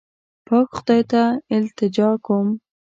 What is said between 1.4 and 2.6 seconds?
التجا کوم.